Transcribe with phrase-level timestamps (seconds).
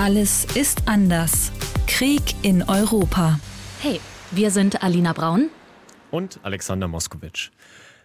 [0.00, 1.52] Alles ist anders.
[1.86, 3.38] Krieg in Europa.
[3.82, 5.50] Hey, wir sind Alina Braun
[6.10, 7.50] und Alexander Moskowitsch.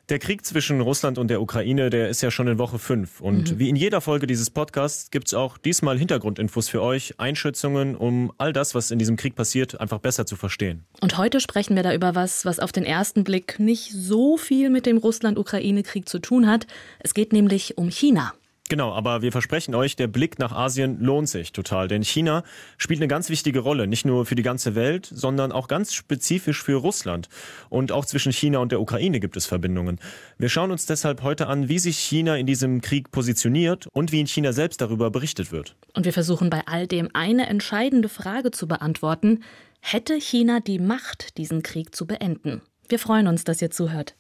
[0.10, 3.22] Der Krieg zwischen Russland und der Ukraine, der ist ja schon in Woche 5.
[3.22, 3.60] Und mhm.
[3.60, 8.34] wie in jeder Folge dieses Podcasts gibt es auch diesmal Hintergrundinfos für euch, Einschätzungen, um
[8.38, 10.84] all das, was in diesem Krieg passiert, einfach besser zu verstehen.
[11.00, 14.70] Und heute sprechen wir da über was, was auf den ersten Blick nicht so viel
[14.70, 16.68] mit dem Russland-Ukraine-Krieg zu tun hat.
[17.00, 18.34] Es geht nämlich um China.
[18.68, 22.44] Genau, aber wir versprechen euch, der Blick nach Asien lohnt sich total, denn China
[22.80, 26.64] spielt eine ganz wichtige Rolle, nicht nur für die ganze Welt, sondern auch ganz spezifisch
[26.64, 27.30] für Russland.
[27.70, 30.00] Und auch zwischen China und der Ukraine gibt es Verbindungen.
[30.40, 34.22] Wir schauen uns deshalb heute an, wie sich China in diesem Krieg positioniert und wie
[34.22, 35.76] in China selbst darüber berichtet wird.
[35.94, 39.44] Und wir versuchen bei all dem eine entscheidende Frage zu beantworten.
[39.80, 42.64] Hätte China die Macht, diesen Krieg zu beenden?
[42.90, 44.16] Wir freuen uns, dass ihr zuhört.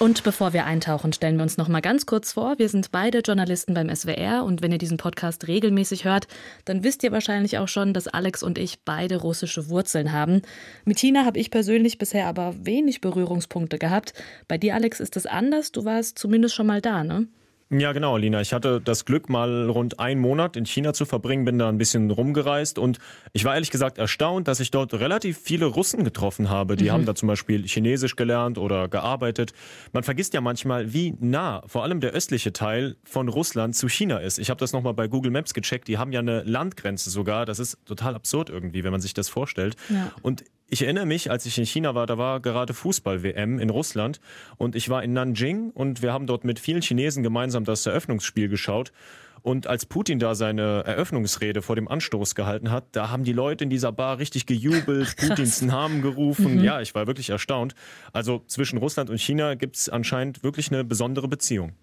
[0.00, 2.58] Und bevor wir eintauchen, stellen wir uns noch mal ganz kurz vor.
[2.58, 6.26] Wir sind beide Journalisten beim SWR und wenn ihr diesen Podcast regelmäßig hört,
[6.64, 10.42] dann wisst ihr wahrscheinlich auch schon, dass Alex und ich beide russische Wurzeln haben.
[10.84, 14.14] Mit China habe ich persönlich bisher aber wenig Berührungspunkte gehabt.
[14.48, 15.70] Bei dir, Alex, ist es anders.
[15.70, 17.28] Du warst zumindest schon mal da, ne?
[17.70, 18.40] Ja, genau, Lina.
[18.40, 21.78] Ich hatte das Glück, mal rund einen Monat in China zu verbringen, bin da ein
[21.78, 22.98] bisschen rumgereist und
[23.32, 26.76] ich war ehrlich gesagt erstaunt, dass ich dort relativ viele Russen getroffen habe.
[26.76, 26.92] Die mhm.
[26.92, 29.54] haben da zum Beispiel Chinesisch gelernt oder gearbeitet.
[29.92, 34.18] Man vergisst ja manchmal, wie nah vor allem der östliche Teil von Russland zu China
[34.18, 34.38] ist.
[34.38, 35.88] Ich habe das nochmal bei Google Maps gecheckt.
[35.88, 37.46] Die haben ja eine Landgrenze sogar.
[37.46, 39.76] Das ist total absurd irgendwie, wenn man sich das vorstellt.
[39.88, 40.12] Ja.
[40.22, 44.20] Und ich erinnere mich, als ich in China war, da war gerade Fußball-WM in Russland
[44.56, 48.48] und ich war in Nanjing und wir haben dort mit vielen Chinesen gemeinsam das Eröffnungsspiel
[48.48, 48.92] geschaut.
[49.42, 53.64] Und als Putin da seine Eröffnungsrede vor dem Anstoß gehalten hat, da haben die Leute
[53.64, 56.56] in dieser Bar richtig gejubelt, Ach, Putins Namen gerufen.
[56.56, 56.64] Mhm.
[56.64, 57.74] Ja, ich war wirklich erstaunt.
[58.14, 61.74] Also zwischen Russland und China gibt es anscheinend wirklich eine besondere Beziehung.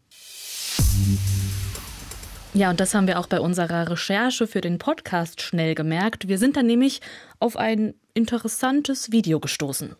[2.53, 6.27] Ja, und das haben wir auch bei unserer Recherche für den Podcast schnell gemerkt.
[6.27, 6.99] Wir sind dann nämlich
[7.41, 9.95] auf ein interessantes Video gestoßen.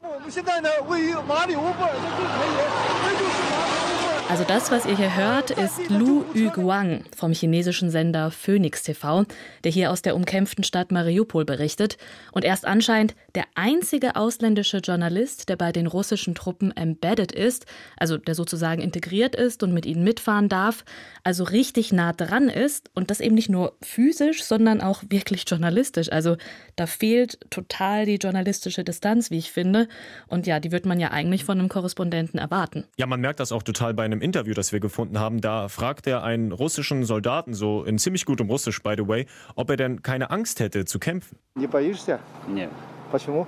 [4.31, 9.25] Also das, was ihr hier hört, ist Lu Yuguang vom chinesischen Sender Phoenix TV,
[9.65, 11.97] der hier aus der umkämpften Stadt Mariupol berichtet
[12.31, 17.65] und erst anscheinend der einzige ausländische Journalist, der bei den russischen Truppen embedded ist,
[17.97, 20.85] also der sozusagen integriert ist und mit ihnen mitfahren darf,
[21.25, 26.09] also richtig nah dran ist und das eben nicht nur physisch, sondern auch wirklich journalistisch.
[26.09, 26.37] Also
[26.77, 29.89] da fehlt total die journalistische Distanz, wie ich finde.
[30.27, 32.85] Und ja, die wird man ja eigentlich von einem Korrespondenten erwarten.
[32.97, 36.06] Ja, man merkt das auch total bei einem Interview, das wir gefunden haben, da fragt
[36.06, 40.02] er einen russischen Soldaten, so in ziemlich gutem Russisch, by the way, ob er denn
[40.02, 41.38] keine Angst hätte zu kämpfen.
[41.54, 42.20] Не боишься?
[42.48, 42.70] Нет.
[43.10, 43.46] Почему?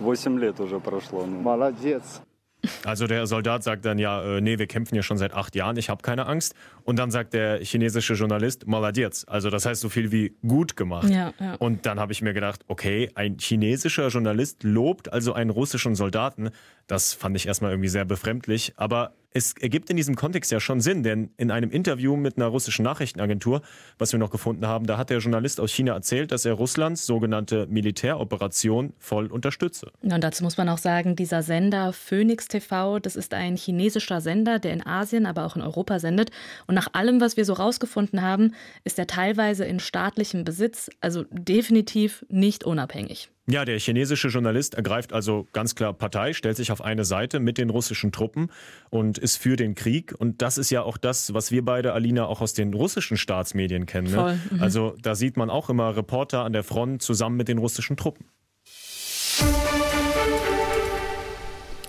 [0.00, 1.26] Восемь лет уже прошло.
[1.26, 2.20] Молодец.
[2.84, 5.76] Also der Soldat sagt dann ja, äh, nee, wir kämpfen ja schon seit acht Jahren,
[5.76, 6.54] ich habe keine Angst.
[6.82, 9.24] Und dann sagt der chinesische Journalist, Maladiez.
[9.28, 11.08] Also das heißt so viel wie gut gemacht.
[11.08, 11.54] Ja, ja.
[11.56, 16.50] Und dann habe ich mir gedacht, okay, ein chinesischer Journalist lobt also einen russischen Soldaten.
[16.86, 18.72] Das fand ich erstmal irgendwie sehr befremdlich.
[18.76, 22.47] Aber es ergibt in diesem Kontext ja schon Sinn, denn in einem Interview mit einer
[22.47, 23.61] russischen Nachrichtenagentur,
[23.97, 27.05] was wir noch gefunden haben, da hat der Journalist aus China erzählt, dass er Russlands
[27.05, 29.91] sogenannte Militäroperation voll unterstütze.
[30.01, 34.59] Und dazu muss man auch sagen, dieser Sender Phoenix TV, das ist ein chinesischer Sender,
[34.59, 36.31] der in Asien, aber auch in Europa sendet.
[36.67, 38.53] Und nach allem, was wir so rausgefunden haben,
[38.83, 43.29] ist er teilweise in staatlichem Besitz, also definitiv nicht unabhängig.
[43.51, 47.57] Ja, der chinesische Journalist ergreift also ganz klar Partei, stellt sich auf eine Seite mit
[47.57, 48.49] den russischen Truppen
[48.89, 50.13] und ist für den Krieg.
[50.17, 53.85] Und das ist ja auch das, was wir beide, Alina, auch aus den russischen Staatsmedien
[53.85, 54.09] kennen.
[54.09, 54.39] Ne?
[54.51, 54.61] Mhm.
[54.61, 58.25] Also da sieht man auch immer Reporter an der Front zusammen mit den russischen Truppen.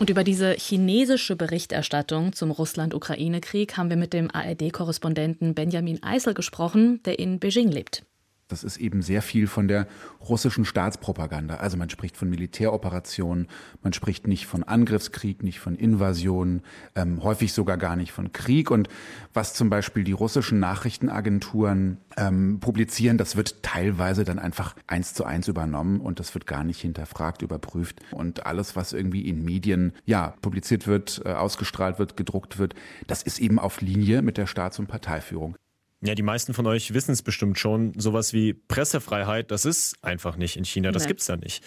[0.00, 7.00] Und über diese chinesische Berichterstattung zum Russland-Ukraine-Krieg haben wir mit dem ARD-Korrespondenten Benjamin Eisel gesprochen,
[7.04, 8.04] der in Beijing lebt.
[8.52, 9.86] Das ist eben sehr viel von der
[10.28, 11.56] russischen Staatspropaganda.
[11.56, 13.48] Also man spricht von Militäroperationen,
[13.82, 16.60] man spricht nicht von Angriffskrieg, nicht von Invasion,
[16.94, 18.70] ähm, häufig sogar gar nicht von Krieg.
[18.70, 18.88] Und
[19.32, 25.24] was zum Beispiel die russischen Nachrichtenagenturen ähm, publizieren, das wird teilweise dann einfach eins zu
[25.24, 28.00] eins übernommen und das wird gar nicht hinterfragt, überprüft.
[28.10, 32.74] Und alles, was irgendwie in Medien ja publiziert wird, äh, ausgestrahlt wird, gedruckt wird,
[33.06, 35.56] das ist eben auf Linie mit der Staats- und Parteiführung.
[36.04, 37.92] Ja, die meisten von euch wissen es bestimmt schon.
[37.96, 40.90] Sowas wie Pressefreiheit, das ist einfach nicht in China.
[40.90, 41.08] Das Nein.
[41.08, 41.62] gibt's da nicht.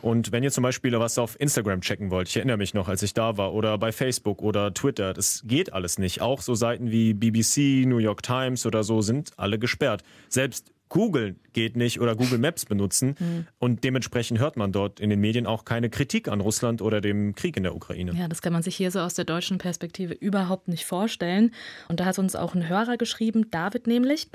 [0.00, 3.02] Und wenn ihr zum Beispiel was auf Instagram checken wollt, ich erinnere mich noch, als
[3.02, 6.20] ich da war, oder bei Facebook oder Twitter, das geht alles nicht.
[6.20, 10.02] Auch so Seiten wie BBC, New York Times oder so sind alle gesperrt.
[10.28, 13.14] Selbst Google geht nicht oder Google Maps benutzen.
[13.18, 13.46] Mhm.
[13.58, 17.34] Und dementsprechend hört man dort in den Medien auch keine Kritik an Russland oder dem
[17.34, 18.12] Krieg in der Ukraine.
[18.12, 21.52] Ja, das kann man sich hier so aus der deutschen Perspektive überhaupt nicht vorstellen.
[21.88, 24.28] Und da hat uns auch ein Hörer geschrieben, David nämlich.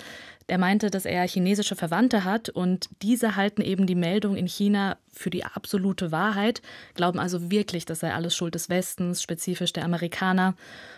[0.47, 4.97] Der meinte, dass er chinesische Verwandte hat und diese halten eben die Meldung in China
[5.11, 6.61] für die absolute Wahrheit,
[6.93, 10.53] glauben also wirklich, das sei alles Schuld des Westens, spezifisch der Amerikaner.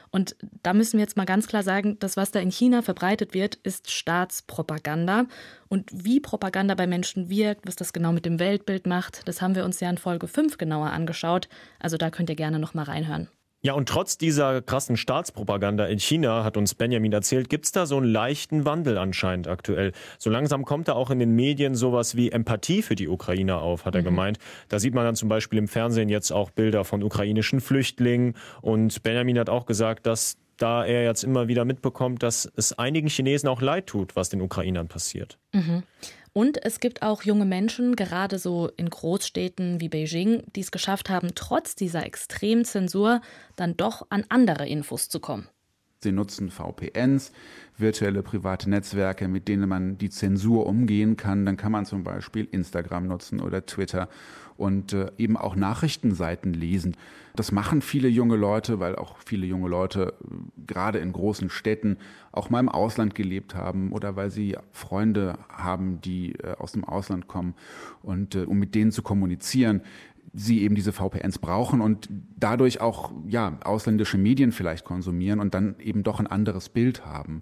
[0.09, 3.33] Und da müssen wir jetzt mal ganz klar sagen, das, was da in China verbreitet
[3.33, 5.27] wird, ist Staatspropaganda.
[5.69, 9.55] Und wie Propaganda bei Menschen wirkt, was das genau mit dem Weltbild macht, das haben
[9.55, 11.47] wir uns ja in Folge 5 genauer angeschaut.
[11.79, 13.29] Also da könnt ihr gerne noch mal reinhören.
[13.61, 17.87] Ja, und trotz dieser krassen Staatspropaganda in China, hat uns Benjamin erzählt, gibt es da
[17.87, 19.93] so einen leichten Wandel anscheinend aktuell.
[20.19, 23.85] So langsam kommt da auch in den Medien sowas wie Empathie für die Ukrainer auf,
[23.85, 24.05] hat er mhm.
[24.05, 24.39] gemeint.
[24.69, 28.35] Da sieht man dann zum Beispiel im Fernsehen jetzt auch Bilder von ukrainischen Flüchtlingen.
[28.61, 33.07] Und Benjamin hat auch gesagt, dass da er jetzt immer wieder mitbekommt, dass es einigen
[33.07, 35.39] Chinesen auch leid tut, was den Ukrainern passiert.
[35.53, 35.83] Mhm.
[36.37, 41.09] Und es gibt auch junge Menschen, gerade so in Großstädten wie Beijing, die es geschafft
[41.09, 43.21] haben, trotz dieser extremen Zensur
[43.55, 45.47] dann doch an andere Infos zu kommen.
[46.03, 47.31] Sie nutzen VPNs,
[47.75, 51.43] virtuelle private Netzwerke, mit denen man die Zensur umgehen kann.
[51.43, 54.07] Dann kann man zum Beispiel Instagram nutzen oder Twitter
[54.57, 56.95] und äh, eben auch Nachrichtenseiten lesen.
[57.35, 61.97] Das machen viele junge Leute, weil auch viele junge Leute äh, gerade in großen Städten
[62.31, 66.83] auch mal im Ausland gelebt haben oder weil sie Freunde haben, die äh, aus dem
[66.83, 67.53] Ausland kommen
[68.01, 69.81] und um mit denen zu kommunizieren,
[70.37, 72.07] sie eben diese VPNs brauchen und
[72.37, 77.41] dadurch auch ja ausländische Medien vielleicht konsumieren und dann eben doch ein anderes Bild haben.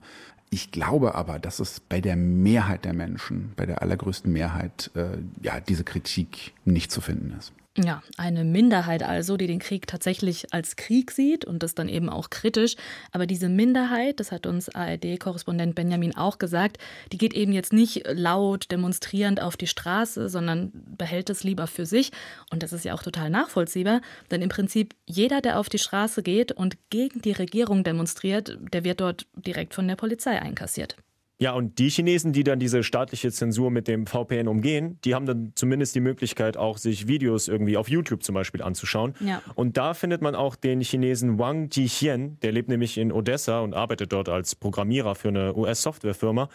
[0.50, 5.18] Ich glaube aber, dass es bei der Mehrheit der Menschen, bei der allergrößten Mehrheit, äh,
[5.42, 7.52] ja, diese Kritik nicht zu finden ist.
[7.78, 12.10] Ja, eine Minderheit also, die den Krieg tatsächlich als Krieg sieht und das dann eben
[12.10, 12.78] auch kritisch.
[13.12, 16.78] Aber diese Minderheit, das hat uns ARD-Korrespondent Benjamin auch gesagt,
[17.12, 21.86] die geht eben jetzt nicht laut demonstrierend auf die Straße, sondern behält es lieber für
[21.86, 22.14] sich.
[22.50, 24.00] Und das ist ja auch total nachvollziehbar,
[24.32, 28.86] denn im Prinzip jeder, der auf die Straße geht und gegen die Regierung demonstriert, der
[28.86, 30.96] wird dort direkt von der Polizei einkassiert.
[31.38, 35.26] Ja, und die Chinesen, die dann diese staatliche Zensur mit dem VPN umgehen, die haben
[35.26, 39.16] dann zumindest die Möglichkeit, auch sich Videos irgendwie auf YouTube zum Beispiel anzuschauen.
[39.20, 39.42] Ja.
[39.54, 43.74] Und da findet man auch den Chinesen Wang Jixian, der lebt nämlich in Odessa und
[43.74, 46.48] arbeitet dort als Programmierer für eine US-Softwarefirma.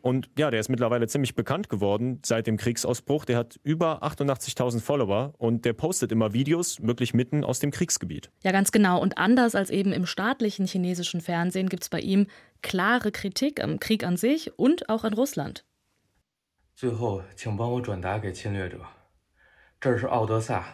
[0.00, 3.24] Und ja, der ist mittlerweile ziemlich bekannt geworden seit dem Kriegsausbruch.
[3.24, 8.30] Der hat über 88.000 Follower und der postet immer Videos wirklich mitten aus dem Kriegsgebiet.
[8.42, 9.00] Ja, ganz genau.
[9.00, 12.26] Und anders als eben im staatlichen chinesischen Fernsehen gibt es bei ihm
[12.62, 15.64] klare Kritik am Krieg an sich und auch an Russland.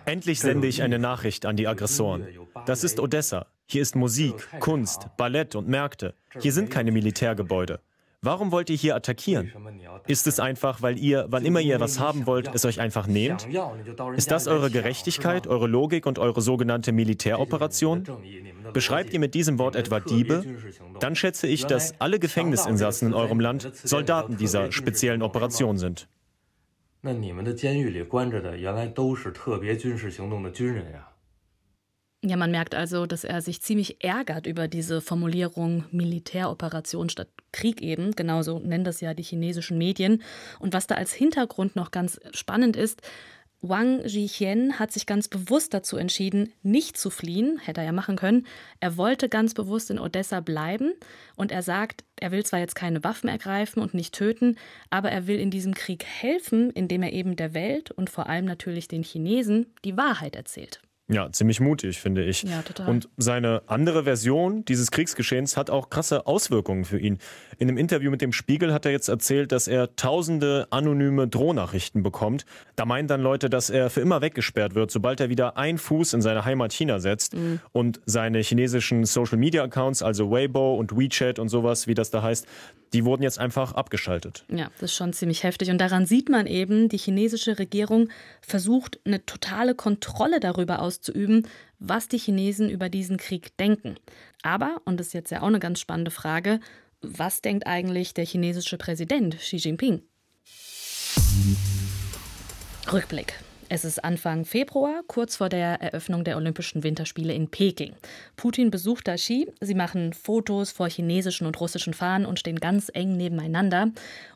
[0.05, 2.27] Endlich sende ich eine Nachricht an die Aggressoren.
[2.67, 3.47] Das ist Odessa.
[3.67, 6.15] Hier ist Musik, Kunst, Ballett und Märkte.
[6.39, 7.81] Hier sind keine Militärgebäude.
[8.22, 9.52] Warum wollt ihr hier attackieren?
[10.08, 13.48] Ist es einfach, weil ihr, wann immer ihr was haben wollt, es euch einfach nehmt?
[14.16, 18.04] Ist das eure Gerechtigkeit, eure Logik und eure sogenannte Militäroperation?
[18.74, 20.44] Beschreibt ihr mit diesem Wort etwa Diebe?
[21.00, 26.08] Dann schätze ich, dass alle Gefängnisinsassen in eurem Land Soldaten dieser speziellen Operation sind.
[27.00, 31.08] 那你们的监狱里关着的原来都是特别军事行动的军人呀。
[32.25, 37.83] ja, man merkt also, dass er sich ziemlich ärgert über diese Formulierung Militäroperation statt Krieg
[37.83, 38.13] eben.
[38.13, 40.23] Genauso nennen das ja die chinesischen Medien.
[40.61, 43.03] Und was da als Hintergrund noch ganz spannend ist,
[43.61, 48.17] Wang Jixian hat sich ganz bewusst dazu entschieden, nicht zu fliehen, hätte er ja machen
[48.17, 48.47] können.
[48.81, 50.95] Er wollte ganz bewusst in Odessa bleiben
[51.37, 54.59] und er sagt, er will zwar jetzt keine Waffen ergreifen und nicht töten,
[54.91, 58.45] aber er will in diesem Krieg helfen, indem er eben der Welt und vor allem
[58.45, 60.83] natürlich den Chinesen die Wahrheit erzählt.
[61.09, 62.43] Ja, ziemlich mutig, finde ich.
[62.43, 62.89] Ja, total.
[62.89, 67.19] Und seine andere Version dieses Kriegsgeschehens hat auch krasse Auswirkungen für ihn.
[67.59, 72.03] In einem Interview mit dem Spiegel hat er jetzt erzählt, dass er tausende anonyme Drohnachrichten
[72.03, 72.47] bekommt.
[72.77, 76.15] Da meinen dann Leute, dass er für immer weggesperrt wird, sobald er wieder einen Fuß
[76.15, 77.35] in seine Heimat China setzt.
[77.35, 77.61] Mhm.
[77.73, 82.23] Und seine chinesischen Social Media Accounts, also Weibo und WeChat und sowas, wie das da
[82.23, 82.47] heißt,
[82.93, 84.45] die wurden jetzt einfach abgeschaltet.
[84.49, 85.71] Ja, das ist schon ziemlich heftig.
[85.71, 88.09] Und daran sieht man eben, die chinesische Regierung
[88.41, 93.97] versucht, eine totale Kontrolle darüber auszuüben, was die Chinesen über diesen Krieg denken.
[94.43, 96.61] Aber, und das ist jetzt ja auch eine ganz spannende Frage,
[97.01, 100.03] was denkt eigentlich der chinesische Präsident Xi Jinping?
[102.93, 103.35] Rückblick.
[103.75, 107.95] Es ist Anfang Februar, kurz vor der Eröffnung der Olympischen Winterspiele in Peking.
[108.37, 109.51] Putin besucht da Xi.
[109.63, 113.89] Sie machen Fotos vor chinesischen und russischen Fahnen und stehen ganz eng nebeneinander.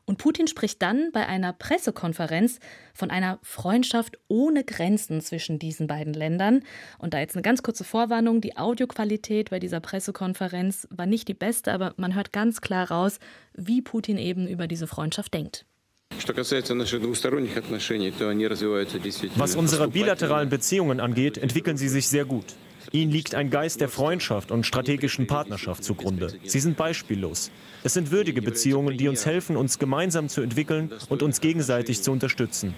[0.06, 2.60] Und Putin spricht dann bei einer Pressekonferenz
[2.94, 6.62] von einer Freundschaft ohne Grenzen zwischen diesen beiden Ländern.
[6.96, 11.34] Und da jetzt eine ganz kurze Vorwarnung: Die Audioqualität bei dieser Pressekonferenz war nicht die
[11.34, 13.18] beste, aber man hört ganz klar raus,
[13.52, 15.66] wie Putin eben über diese Freundschaft denkt.
[19.36, 22.44] Was unsere bilateralen Beziehungen angeht, entwickeln sie sich sehr gut.
[22.92, 26.32] Ihnen liegt ein Geist der Freundschaft und strategischen Partnerschaft zugrunde.
[26.44, 27.50] Sie sind beispiellos.
[27.82, 32.12] Es sind würdige Beziehungen, die uns helfen, uns gemeinsam zu entwickeln und uns gegenseitig zu
[32.12, 32.74] unterstützen.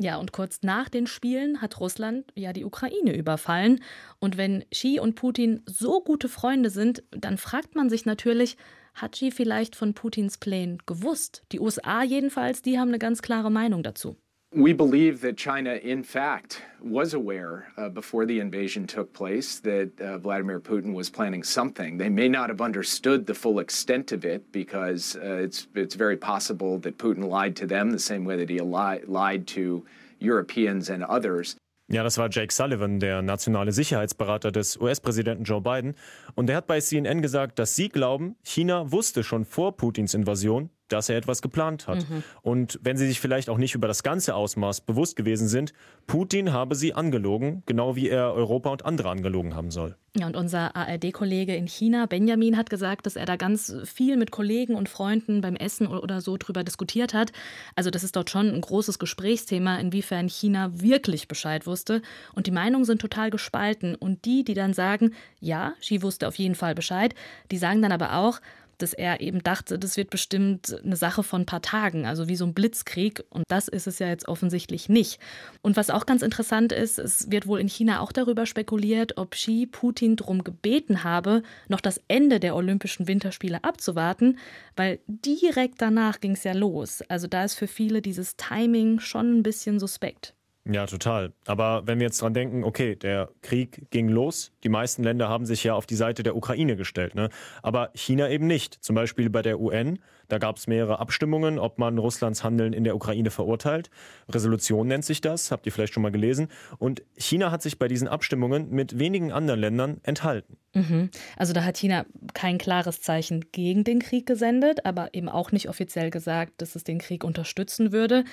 [0.00, 3.82] Ja, und kurz nach den Spielen hat Russland ja die Ukraine überfallen.
[4.20, 8.56] Und wenn Xi und Putin so gute Freunde sind, dann fragt man sich natürlich,
[8.94, 11.42] hat Xi vielleicht von Putins Plänen gewusst?
[11.50, 14.16] Die USA jedenfalls, die haben eine ganz klare Meinung dazu.
[14.54, 20.00] We believe that China, in fact, was aware uh, before the invasion took place that
[20.00, 21.98] uh, Vladimir Putin was planning something.
[21.98, 26.16] They may not have understood the full extent of it because uh, it's it's very
[26.16, 29.84] possible that Putin lied to them the same way that he li lied to
[30.18, 31.56] Europeans and others.
[31.90, 35.94] Ja, das war Jake Sullivan, der nationale Sicherheitsberater des US-Präsidenten Joe Biden.
[36.34, 40.70] Und er hat bei CNN gesagt, dass sie glauben, China wusste schon vor Putins Invasion,
[40.88, 42.08] dass er etwas geplant hat.
[42.08, 42.22] Mhm.
[42.42, 45.72] Und wenn sie sich vielleicht auch nicht über das ganze Ausmaß bewusst gewesen sind,
[46.06, 49.96] Putin habe sie angelogen, genau wie er Europa und andere angelogen haben soll.
[50.16, 54.30] Ja, und unser ARD-Kollege in China, Benjamin, hat gesagt, dass er da ganz viel mit
[54.30, 57.30] Kollegen und Freunden beim Essen oder so drüber diskutiert hat.
[57.76, 62.02] Also das ist dort schon ein großes Gesprächsthema, inwiefern China wirklich Bescheid wusste.
[62.34, 63.94] Und die Meinungen sind total gespalten.
[63.94, 67.14] Und die, die dann sagen, ja, Xi wusste auf jeden Fall Bescheid,
[67.50, 68.40] die sagen dann aber auch,
[68.78, 72.36] dass er eben dachte, das wird bestimmt eine Sache von ein paar Tagen, also wie
[72.36, 73.24] so ein Blitzkrieg.
[73.30, 75.20] Und das ist es ja jetzt offensichtlich nicht.
[75.62, 79.32] Und was auch ganz interessant ist, es wird wohl in China auch darüber spekuliert, ob
[79.32, 84.38] Xi Putin darum gebeten habe, noch das Ende der Olympischen Winterspiele abzuwarten,
[84.76, 87.02] weil direkt danach ging es ja los.
[87.08, 90.34] Also da ist für viele dieses Timing schon ein bisschen suspekt.
[90.70, 91.32] Ja, total.
[91.46, 95.46] Aber wenn wir jetzt dran denken, okay, der Krieg ging los, die meisten Länder haben
[95.46, 97.30] sich ja auf die Seite der Ukraine gestellt, ne?
[97.62, 98.74] aber China eben nicht.
[98.84, 99.98] Zum Beispiel bei der UN
[100.28, 103.90] da gab es mehrere Abstimmungen, ob man Russlands Handeln in der Ukraine verurteilt.
[104.28, 106.48] Resolution nennt sich das, habt ihr vielleicht schon mal gelesen.
[106.78, 110.58] Und China hat sich bei diesen Abstimmungen mit wenigen anderen Ländern enthalten.
[110.74, 111.10] Mhm.
[111.36, 115.68] Also da hat China kein klares Zeichen gegen den Krieg gesendet, aber eben auch nicht
[115.70, 118.24] offiziell gesagt, dass es den Krieg unterstützen würde.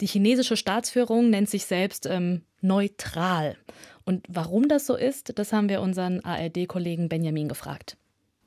[0.00, 3.56] Die chinesische Staatsführung nennt sich selbst ähm, neutral.
[4.04, 7.96] Und warum das so ist, das haben wir unseren ARD-Kollegen Benjamin gefragt.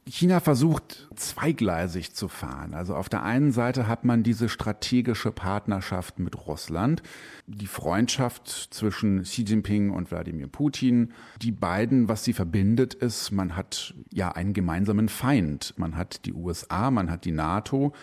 [0.10, 2.74] China versucht zweigleisig zu fahren.
[2.74, 7.04] Also auf der einen Seite hat man diese strategische Partnerschaft mit Russland,
[7.46, 11.14] die Freundschaft zwischen Xi Jinping und Wladimir Putin.
[11.42, 15.74] Die beiden, was sie verbindet, ist, man hat ja einen gemeinsamen Feind.
[15.78, 17.94] Man hat die USA, man hat die NATO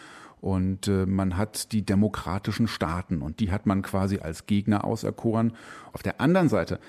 [0.45, 5.55] und äh, man hat die demokratischen Staaten und die hat man quasi als Gegner auserkoren.
[5.95, 6.81] Auf der anderen Seite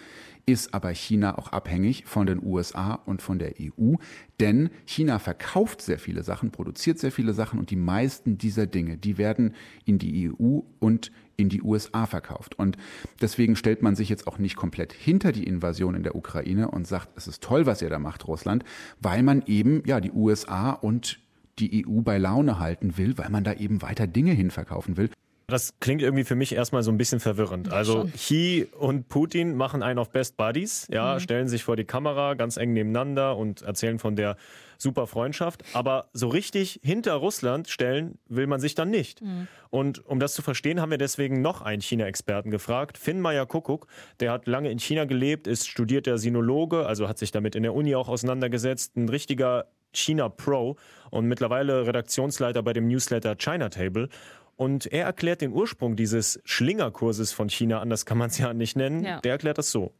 [0.46, 3.94] ist aber China auch abhängig von den USA und von der EU,
[4.42, 8.98] denn China verkauft sehr viele Sachen, produziert sehr viele Sachen und die meisten dieser Dinge,
[8.98, 12.60] die werden in die EU und in die USA verkauft.
[12.60, 12.76] Und
[13.22, 16.88] deswegen stellt man sich jetzt auch nicht komplett hinter die Invasion in der Ukraine und
[16.88, 18.66] sagt, es ist toll, was ihr da macht, Russland,
[19.00, 21.20] weil man eben ja die USA und
[21.60, 25.10] die EU bei Laune halten will, weil man da eben weiter Dinge hinverkaufen will.
[25.48, 27.72] Das klingt irgendwie für mich erstmal so ein bisschen verwirrend.
[27.72, 31.20] Also Xi und Putin machen einen auf Best Buddies, ja, mhm.
[31.20, 34.38] stellen sich vor die Kamera ganz eng nebeneinander und erzählen von der
[34.80, 35.64] super Freundschaft.
[35.74, 39.22] Aber so richtig hinter Russland stellen will man sich dann nicht.
[39.22, 39.48] Mhm.
[39.70, 43.88] Und um das zu verstehen, haben wir deswegen noch einen China-Experten gefragt, Finn Meyer Kuckuck.
[44.20, 47.76] Der hat lange in China gelebt, ist studierter Sinologe, also hat sich damit in der
[47.76, 48.96] Uni auch auseinandergesetzt.
[48.96, 50.76] Ein richtiger China Pro
[51.12, 54.10] und mittlerweile Redaktionsleiter bei dem Newsletter China Table.
[54.56, 58.76] Und er erklärt den Ursprung dieses Schlingerkurses von China, anders kann man es ja nicht
[58.76, 59.04] nennen.
[59.04, 59.20] Ja.
[59.22, 59.94] Der erklärt das so.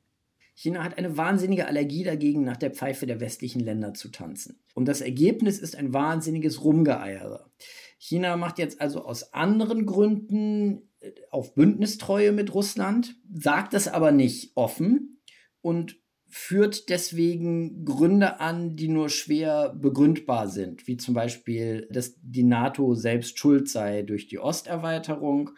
[0.58, 4.62] China hat eine wahnsinnige Allergie dagegen, nach der Pfeife der westlichen Länder zu tanzen.
[4.74, 7.52] Und das Ergebnis ist ein wahnsinniges Rumgeeiere.
[7.98, 14.14] China macht jetzt also aus anderen Gründen äh, auf Bündnistreue mit Russland, sagt das aber
[14.14, 15.22] nicht offen
[15.62, 15.98] und
[16.38, 22.94] führt deswegen Gründe an, die nur schwer begründbar sind, wie zum Beispiel, dass die NATO
[22.94, 25.52] selbst schuld sei durch die Osterweiterung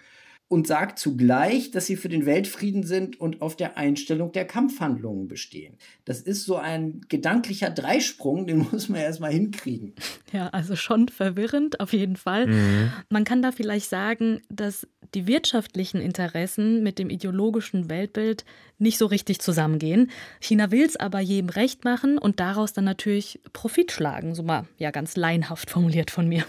[0.49, 5.27] und sagt zugleich, dass sie für den Weltfrieden sind und auf der Einstellung der Kampfhandlungen
[5.27, 5.77] bestehen.
[6.05, 9.93] Das ist so ein gedanklicher Dreisprung, den muss man erstmal hinkriegen.
[10.31, 12.47] Ja, also schon verwirrend auf jeden Fall.
[12.47, 12.91] Mhm.
[13.09, 18.45] Man kann da vielleicht sagen, dass die wirtschaftlichen Interessen mit dem ideologischen Weltbild
[18.77, 20.11] nicht so richtig zusammengehen.
[20.39, 24.65] China will es aber jedem recht machen und daraus dann natürlich Profit schlagen, so mal
[24.77, 26.45] ja ganz laienhaft formuliert von mir.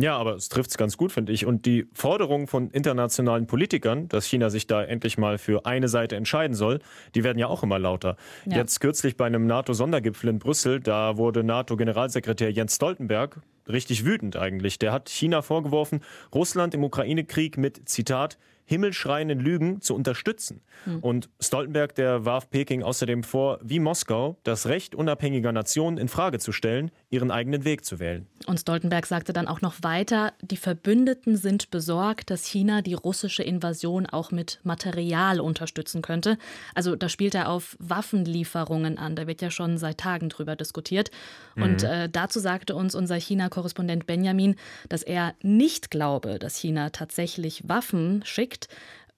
[0.00, 1.44] Ja, aber es trifft es ganz gut, finde ich.
[1.44, 6.14] Und die Forderungen von internationalen Politikern, dass China sich da endlich mal für eine Seite
[6.16, 6.78] entscheiden soll,
[7.14, 8.16] die werden ja auch immer lauter.
[8.46, 8.58] Ja.
[8.58, 14.78] Jetzt kürzlich bei einem NATO-Sondergipfel in Brüssel, da wurde NATO-Generalsekretär Jens Stoltenberg richtig wütend eigentlich.
[14.78, 16.00] Der hat China vorgeworfen,
[16.34, 18.38] Russland im Ukraine-Krieg mit, Zitat,
[18.68, 20.60] himmelschreienden Lügen zu unterstützen.
[20.84, 20.98] Mhm.
[21.00, 26.38] Und Stoltenberg, der warf Peking außerdem vor, wie Moskau, das Recht unabhängiger Nationen in Frage
[26.38, 28.26] zu stellen, ihren eigenen Weg zu wählen.
[28.48, 33.42] Und Stoltenberg sagte dann auch noch weiter, die Verbündeten sind besorgt, dass China die russische
[33.42, 36.38] Invasion auch mit Material unterstützen könnte.
[36.74, 39.16] Also da spielt er auf Waffenlieferungen an.
[39.16, 41.10] Da wird ja schon seit Tagen drüber diskutiert.
[41.56, 41.62] Mhm.
[41.62, 44.56] Und äh, dazu sagte uns unser China-Korrespondent Benjamin,
[44.88, 48.68] dass er nicht glaube, dass China tatsächlich Waffen schickt,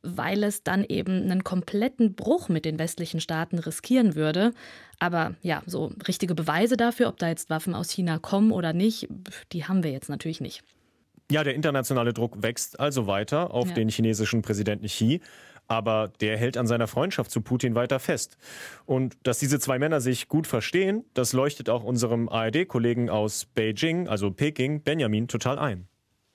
[0.03, 4.53] weil es dann eben einen kompletten Bruch mit den westlichen Staaten riskieren würde.
[4.99, 9.09] Aber ja, so richtige Beweise dafür, ob da jetzt Waffen aus China kommen oder nicht,
[9.53, 10.63] die haben wir jetzt natürlich nicht.
[11.31, 13.75] Ja, der internationale Druck wächst also weiter auf ja.
[13.75, 15.21] den chinesischen Präsidenten Xi.
[15.69, 18.37] Aber der hält an seiner Freundschaft zu Putin weiter fest.
[18.87, 24.09] Und dass diese zwei Männer sich gut verstehen, das leuchtet auch unserem ARD-Kollegen aus Beijing,
[24.09, 25.87] also Peking, Benjamin, total ein.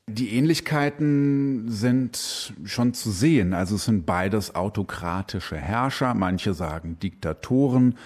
[0.08, 3.54] Die Ähnlichkeiten sind schon zu sehen.
[3.56, 7.98] Also es sind beides autokratische Herrscher, manche sagen Diktatoren,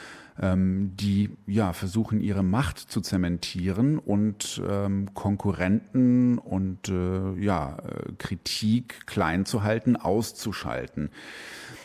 [0.42, 8.14] ähm, die ja versuchen ihre Macht zu zementieren und ähm, Konkurrenten und äh, ja äh,
[8.18, 11.10] Kritik klein zu halten, auszuschalten.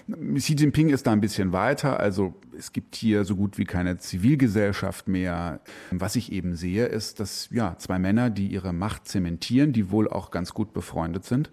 [0.07, 1.99] Xi Jinping ist da ein bisschen weiter.
[1.99, 5.61] Also es gibt hier so gut wie keine Zivilgesellschaft mehr.
[5.91, 10.09] Was ich eben sehe, ist, dass ja zwei Männer, die ihre Macht zementieren, die wohl
[10.09, 11.51] auch ganz gut befreundet sind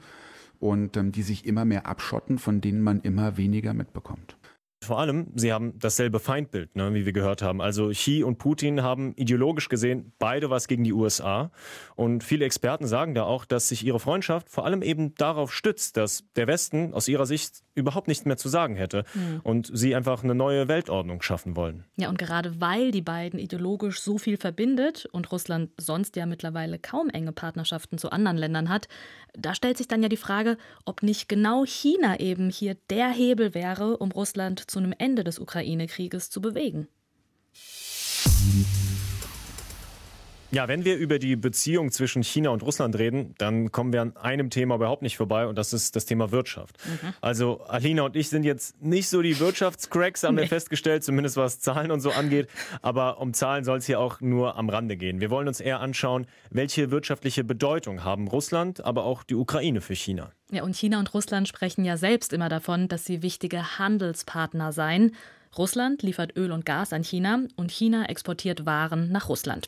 [0.60, 4.36] und ähm, die sich immer mehr abschotten, von denen man immer weniger mitbekommt.
[4.84, 7.62] Vor allem, sie haben dasselbe Feindbild, ne, wie wir gehört haben.
[7.62, 11.52] Also Xi und Putin haben ideologisch gesehen beide was gegen die USA.
[11.96, 15.98] Und viele Experten sagen da auch, dass sich ihre Freundschaft vor allem eben darauf stützt,
[15.98, 19.42] dass der Westen aus ihrer Sicht überhaupt nichts mehr zu sagen hätte mhm.
[19.44, 21.86] und sie einfach eine neue Weltordnung schaffen wollen.
[21.98, 26.80] Ja, und gerade weil die beiden ideologisch so viel verbindet und Russland sonst ja mittlerweile
[26.80, 28.88] kaum enge Partnerschaften zu anderen Ländern hat,
[29.34, 33.54] da stellt sich dann ja die Frage, ob nicht genau China eben hier der Hebel
[33.54, 36.88] wäre, um Russland zu einem Ende des Ukraine-Krieges zu bewegen.
[40.52, 44.18] Ja, wenn wir über die Beziehung zwischen China und Russland reden, dann kommen wir an
[44.18, 46.78] einem Thema überhaupt nicht vorbei und das ist das Thema Wirtschaft.
[46.86, 47.14] Mhm.
[47.22, 50.42] Also Alina und ich sind jetzt nicht so die Wirtschaftscracks, haben nee.
[50.42, 52.50] wir festgestellt, zumindest was Zahlen und so angeht.
[52.82, 55.22] Aber um Zahlen soll es hier auch nur am Rande gehen.
[55.22, 59.96] Wir wollen uns eher anschauen, welche wirtschaftliche Bedeutung haben Russland, aber auch die Ukraine für
[59.96, 60.32] China.
[60.52, 65.16] Ja, und China und Russland sprechen ja selbst immer davon, dass sie wichtige Handelspartner seien.
[65.58, 69.68] Russland liefert Öl und Gas an China und China exportiert Waren nach Russland.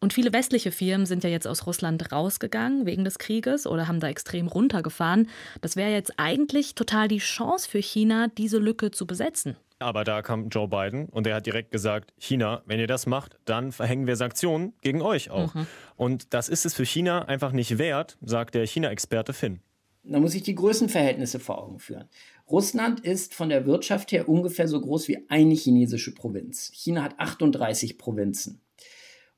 [0.00, 4.00] Und viele westliche Firmen sind ja jetzt aus Russland rausgegangen wegen des Krieges oder haben
[4.00, 5.28] da extrem runtergefahren.
[5.60, 9.56] Das wäre jetzt eigentlich total die Chance für China, diese Lücke zu besetzen.
[9.78, 13.38] Aber da kam Joe Biden und er hat direkt gesagt, China, wenn ihr das macht,
[13.44, 15.54] dann verhängen wir Sanktionen gegen euch auch.
[15.54, 15.66] Mhm.
[15.96, 19.60] Und das ist es für China einfach nicht wert, sagt der China-Experte Finn.
[20.02, 22.08] Da muss ich die Größenverhältnisse vor Augen führen.
[22.48, 26.70] Russland ist von der Wirtschaft her ungefähr so groß wie eine chinesische Provinz.
[26.72, 28.60] China hat 38 Provinzen.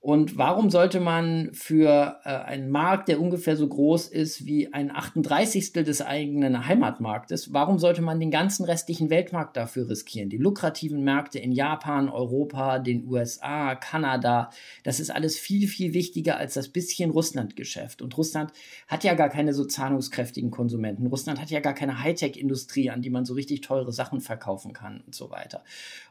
[0.01, 4.95] Und warum sollte man für äh, einen Markt, der ungefähr so groß ist wie ein
[4.95, 5.73] 38.
[5.73, 10.31] des eigenen Heimatmarktes, warum sollte man den ganzen restlichen Weltmarkt dafür riskieren?
[10.31, 14.51] Die lukrativen Märkte in Japan, Europa, den USA, Kanada,
[14.85, 18.01] das ist alles viel, viel wichtiger als das bisschen Russland-Geschäft.
[18.01, 18.53] Und Russland
[18.87, 21.09] hat ja gar keine so zahlungskräftigen Konsumenten.
[21.09, 25.03] Russland hat ja gar keine Hightech-Industrie, an die man so richtig teure Sachen verkaufen kann
[25.05, 25.65] und so weiter.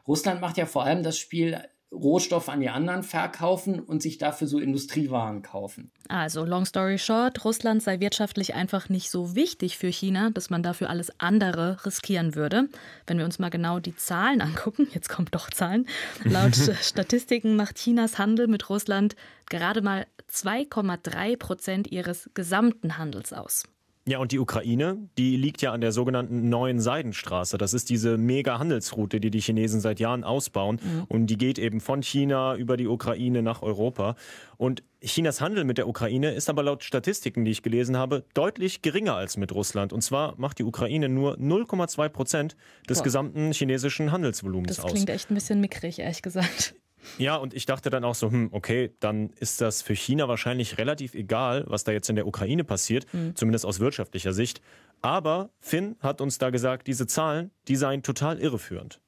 [0.06, 1.58] Russland macht ja vor allem das Spiel
[1.92, 5.90] Rohstoff an die anderen verkaufen und sich dafür so Industriewaren kaufen.
[6.08, 10.62] Also, long story short, Russland sei wirtschaftlich einfach nicht so wichtig für China, dass man
[10.62, 12.68] dafür alles andere riskieren würde.
[13.06, 15.86] Wenn wir uns mal genau die Zahlen angucken, jetzt kommt doch Zahlen,
[16.24, 19.16] laut Statistiken macht Chinas Handel mit Russland
[19.48, 23.64] gerade mal 2,3 Prozent ihres gesamten Handels aus.
[24.08, 27.58] Ja, und die Ukraine, die liegt ja an der sogenannten Neuen Seidenstraße.
[27.58, 30.80] Das ist diese mega Handelsroute, die die Chinesen seit Jahren ausbauen.
[30.82, 31.04] Mhm.
[31.08, 34.16] Und die geht eben von China über die Ukraine nach Europa.
[34.56, 38.80] Und Chinas Handel mit der Ukraine ist aber laut Statistiken, die ich gelesen habe, deutlich
[38.80, 39.92] geringer als mit Russland.
[39.92, 42.56] Und zwar macht die Ukraine nur 0,2 Prozent
[42.88, 43.04] des Boah.
[43.04, 44.86] gesamten chinesischen Handelsvolumens aus.
[44.86, 45.16] Das klingt aus.
[45.16, 46.74] echt ein bisschen mickrig, ehrlich gesagt.
[47.16, 50.78] Ja, und ich dachte dann auch so, hm, okay, dann ist das für China wahrscheinlich
[50.78, 53.34] relativ egal, was da jetzt in der Ukraine passiert, mhm.
[53.34, 54.60] zumindest aus wirtschaftlicher Sicht.
[55.00, 59.00] Aber Finn hat uns da gesagt, diese Zahlen, die seien total irreführend.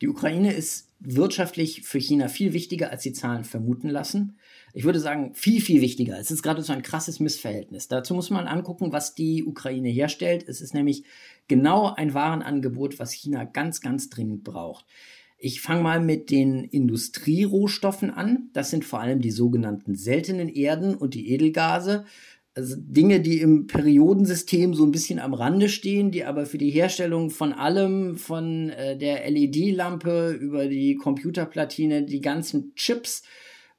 [0.00, 4.38] Die Ukraine ist wirtschaftlich für China viel wichtiger, als die Zahlen vermuten lassen.
[4.72, 6.18] Ich würde sagen, viel, viel wichtiger.
[6.18, 7.88] Es ist gerade so ein krasses Missverhältnis.
[7.88, 10.46] Dazu muss man angucken, was die Ukraine herstellt.
[10.46, 11.04] Es ist nämlich
[11.48, 14.84] genau ein Warenangebot, was China ganz, ganz dringend braucht.
[15.38, 18.48] Ich fange mal mit den Industrierohstoffen an.
[18.52, 22.06] Das sind vor allem die sogenannten seltenen Erden und die Edelgase.
[22.54, 26.70] Also Dinge, die im Periodensystem so ein bisschen am Rande stehen, die aber für die
[26.70, 33.22] Herstellung von allem, von äh, der LED-Lampe über die Computerplatine, die ganzen Chips,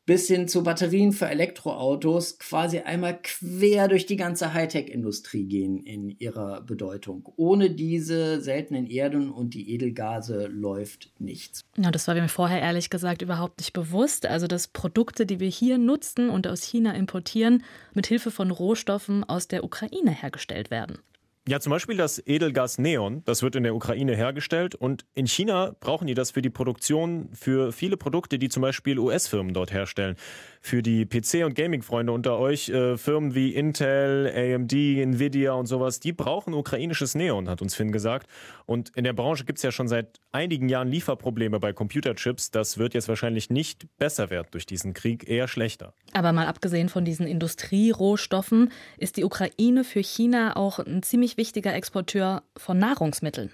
[0.08, 6.10] bis hin zu Batterien für Elektroautos quasi einmal quer durch die ganze Hightech-Industrie gehen in
[6.10, 7.30] ihrer Bedeutung.
[7.36, 11.66] Ohne diese seltenen Erden und die Edelgase läuft nichts.
[11.78, 14.26] Ja, das war mir vorher ehrlich gesagt überhaupt nicht bewusst.
[14.26, 19.26] Also, dass Produkte, die wir hier nutzen und aus China importieren, mit Hilfe von Rohstoffen
[19.26, 21.00] aus der Ukraine hergestellt werden.
[21.48, 25.78] Ja, zum Beispiel das Edelgas Neon, das wird in der Ukraine hergestellt und in China
[25.80, 30.18] brauchen die das für die Produktion für viele Produkte, die zum Beispiel US-Firmen dort herstellen
[30.62, 36.00] für die PC- und Gaming-Freunde unter euch, äh, Firmen wie Intel, AMD, Nvidia und sowas,
[36.00, 38.28] die brauchen ukrainisches Neon, hat uns Finn gesagt.
[38.66, 42.52] Und in der Branche gibt es ja schon seit einigen Jahren Lieferprobleme bei Computerchips.
[42.52, 45.94] Das wird jetzt wahrscheinlich nicht besser werden durch diesen Krieg, eher schlechter.
[46.14, 51.74] Aber mal abgesehen von diesen Industrierohstoffen, ist die Ukraine für China auch ein ziemlich wichtiger
[51.74, 53.52] Exporteur von Nahrungsmitteln.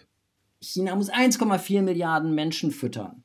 [0.64, 3.24] China muss 1,4 Milliarden Menschen füttern,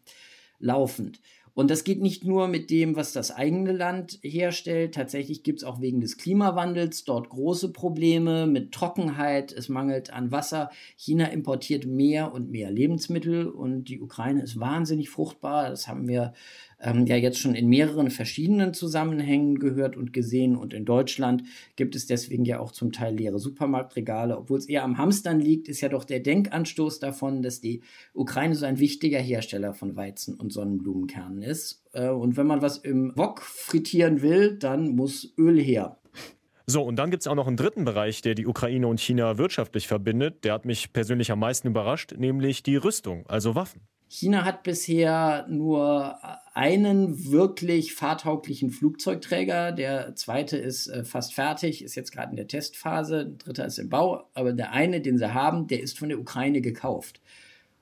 [0.58, 1.20] laufend.
[1.58, 4.94] Und das geht nicht nur mit dem, was das eigene Land herstellt.
[4.94, 9.50] Tatsächlich gibt es auch wegen des Klimawandels dort große Probleme mit Trockenheit.
[9.50, 10.70] Es mangelt an Wasser.
[10.94, 15.68] China importiert mehr und mehr Lebensmittel und die Ukraine ist wahnsinnig fruchtbar.
[15.70, 16.32] Das haben wir
[16.80, 20.56] ähm, ja jetzt schon in mehreren verschiedenen Zusammenhängen gehört und gesehen.
[20.56, 21.44] Und in Deutschland
[21.76, 24.36] gibt es deswegen ja auch zum Teil leere Supermarktregale.
[24.36, 27.82] Obwohl es eher am Hamstern liegt, ist ja doch der Denkanstoß davon, dass die
[28.14, 31.84] Ukraine so ein wichtiger Hersteller von Weizen und Sonnenblumenkernen ist.
[31.92, 35.98] Äh, und wenn man was im Wok frittieren will, dann muss Öl her.
[36.70, 39.38] So, und dann gibt es auch noch einen dritten Bereich, der die Ukraine und China
[39.38, 40.44] wirtschaftlich verbindet.
[40.44, 43.80] Der hat mich persönlich am meisten überrascht, nämlich die Rüstung, also Waffen.
[44.08, 46.18] China hat bisher nur
[46.54, 49.70] einen wirklich fahrtauglichen Flugzeugträger.
[49.72, 53.26] Der zweite ist äh, fast fertig, ist jetzt gerade in der Testphase.
[53.26, 54.28] Der dritte ist im Bau.
[54.32, 57.20] Aber der eine, den sie haben, der ist von der Ukraine gekauft.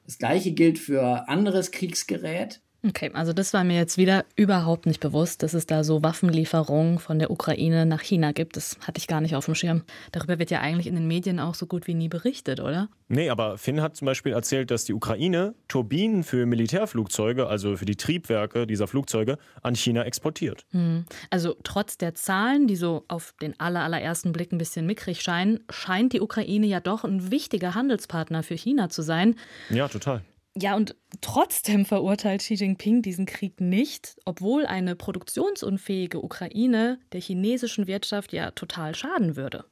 [0.05, 2.61] Das gleiche gilt für anderes Kriegsgerät.
[2.89, 6.99] Okay, also das war mir jetzt wieder überhaupt nicht bewusst, dass es da so Waffenlieferungen
[6.99, 8.57] von der Ukraine nach China gibt.
[8.57, 9.83] Das hatte ich gar nicht auf dem Schirm.
[10.13, 12.89] Darüber wird ja eigentlich in den Medien auch so gut wie nie berichtet, oder?
[13.09, 17.87] Nee, aber Finn hat zum Beispiel erzählt, dass die Ukraine Turbinen für Militärflugzeuge, also für
[17.87, 20.65] die Triebwerke dieser Flugzeuge, an China exportiert.
[20.71, 21.07] Hm.
[21.31, 26.13] Also trotz der Zahlen, die so auf den allerersten Blick ein bisschen mickrig scheinen, scheint
[26.13, 29.35] die Ukraine ja doch ein wichtiger Handelspartner für China zu sein.
[29.71, 30.23] Ja, total.
[30.59, 37.87] Ja, und trotzdem verurteilt Xi Jinping diesen Krieg nicht, obwohl eine produktionsunfähige Ukraine der chinesischen
[37.87, 39.67] Wirtschaft ja total schaden würde.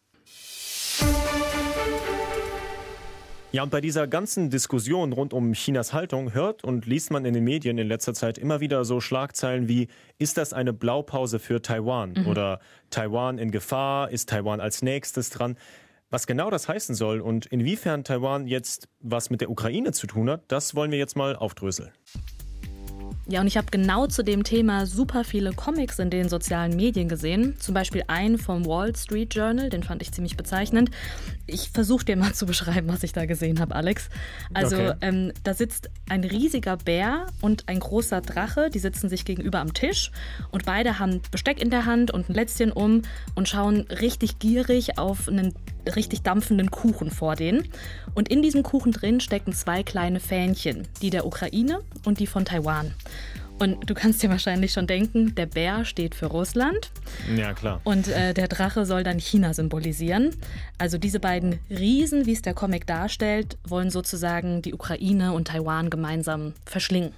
[3.50, 7.34] Ja, und bei dieser ganzen Diskussion rund um Chinas Haltung hört und liest man in
[7.34, 9.86] den Medien in letzter Zeit immer wieder so Schlagzeilen wie,
[10.18, 12.14] ist das eine Blaupause für Taiwan?
[12.14, 12.26] Mhm.
[12.26, 12.58] Oder
[12.90, 15.56] Taiwan in Gefahr, ist Taiwan als nächstes dran?
[16.14, 20.30] Was genau das heißen soll und inwiefern Taiwan jetzt was mit der Ukraine zu tun
[20.30, 21.90] hat, das wollen wir jetzt mal aufdröseln.
[23.26, 27.08] Ja, und ich habe genau zu dem Thema super viele Comics in den sozialen Medien
[27.08, 27.56] gesehen.
[27.58, 30.92] Zum Beispiel einen vom Wall Street Journal, den fand ich ziemlich bezeichnend.
[31.48, 34.08] Ich versuche dir mal zu beschreiben, was ich da gesehen habe, Alex.
[34.52, 34.94] Also, okay.
[35.00, 38.70] ähm, da sitzt ein riesiger Bär und ein großer Drache.
[38.70, 40.12] Die sitzen sich gegenüber am Tisch
[40.52, 43.02] und beide haben Besteck in der Hand und ein Lätzchen um
[43.34, 45.54] und schauen richtig gierig auf einen
[45.96, 47.68] richtig dampfenden Kuchen vor denen.
[48.14, 52.44] Und in diesem Kuchen drin stecken zwei kleine Fähnchen, die der Ukraine und die von
[52.44, 52.92] Taiwan.
[53.58, 56.90] Und du kannst dir wahrscheinlich schon denken, der Bär steht für Russland.
[57.36, 57.80] Ja, klar.
[57.84, 60.30] Und äh, der Drache soll dann China symbolisieren.
[60.78, 65.88] Also diese beiden Riesen, wie es der Comic darstellt, wollen sozusagen die Ukraine und Taiwan
[65.88, 67.12] gemeinsam verschlingen.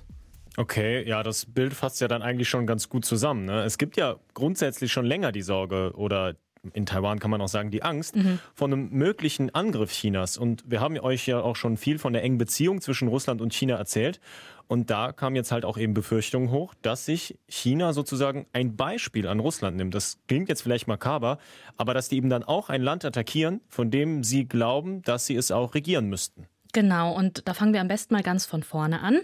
[0.59, 3.44] Okay, ja, das Bild fasst ja dann eigentlich schon ganz gut zusammen.
[3.44, 3.62] Ne?
[3.64, 6.35] Es gibt ja grundsätzlich schon länger die Sorge oder
[6.73, 8.38] in Taiwan kann man auch sagen, die Angst mhm.
[8.55, 10.37] vor einem möglichen Angriff Chinas.
[10.37, 13.55] Und wir haben euch ja auch schon viel von der engen Beziehung zwischen Russland und
[13.55, 14.21] China erzählt.
[14.69, 19.29] Und da kam jetzt halt auch eben Befürchtungen hoch, dass sich China sozusagen ein Beispiel
[19.29, 19.95] an Russland nimmt.
[19.95, 21.38] Das klingt jetzt vielleicht makaber,
[21.77, 25.37] aber dass die eben dann auch ein Land attackieren, von dem sie glauben, dass sie
[25.37, 26.49] es auch regieren müssten.
[26.73, 29.21] Genau, und da fangen wir am besten mal ganz von vorne an,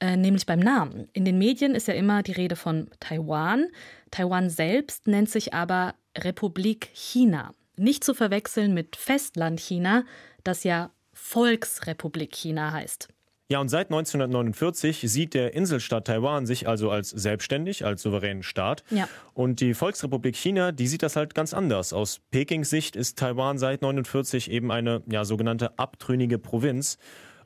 [0.00, 1.08] äh, nämlich beim Namen.
[1.12, 3.68] In den Medien ist ja immer die Rede von Taiwan.
[4.10, 7.54] Taiwan selbst nennt sich aber Republik China.
[7.76, 10.04] Nicht zu verwechseln mit Festland China,
[10.44, 13.08] das ja Volksrepublik China heißt.
[13.50, 18.84] Ja, und seit 1949 sieht der Inselstaat Taiwan sich also als selbstständig, als souveränen Staat.
[18.90, 19.08] Ja.
[19.34, 21.92] Und die Volksrepublik China, die sieht das halt ganz anders.
[21.92, 26.96] Aus Pekings Sicht ist Taiwan seit 1949 eben eine ja, sogenannte abtrünnige Provinz.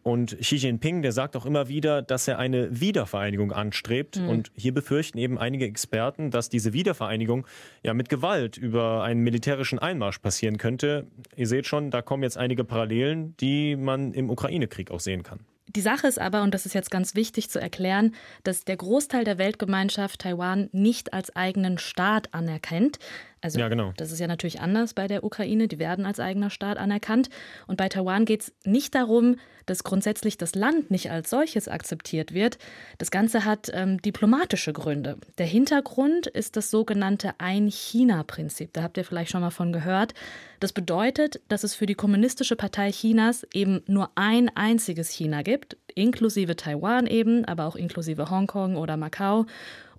[0.05, 4.21] Und Xi Jinping, der sagt auch immer wieder, dass er eine Wiedervereinigung anstrebt.
[4.21, 4.29] Mhm.
[4.29, 7.47] Und hier befürchten eben einige Experten, dass diese Wiedervereinigung
[7.83, 11.07] ja mit Gewalt über einen militärischen Einmarsch passieren könnte.
[11.37, 15.41] Ihr seht schon, da kommen jetzt einige Parallelen, die man im Ukraine-Krieg auch sehen kann.
[15.75, 19.25] Die Sache ist aber, und das ist jetzt ganz wichtig zu erklären, dass der Großteil
[19.25, 22.99] der Weltgemeinschaft Taiwan nicht als eigenen Staat anerkennt.
[23.45, 23.93] Also ja, genau.
[23.99, 27.29] das ist ja natürlich anders bei der Ukraine, die werden als eigener Staat anerkannt.
[27.67, 32.33] Und bei Taiwan geht es nicht darum, dass grundsätzlich das Land nicht als solches akzeptiert
[32.33, 32.57] wird.
[32.97, 35.19] Das Ganze hat ähm, diplomatische Gründe.
[35.37, 38.73] Der Hintergrund ist das sogenannte Ein-China-Prinzip.
[38.73, 40.15] Da habt ihr vielleicht schon mal von gehört.
[40.61, 45.77] Das bedeutet, dass es für die Kommunistische Partei Chinas eben nur ein einziges China gibt,
[45.95, 49.45] inklusive Taiwan eben, aber auch inklusive Hongkong oder Macau.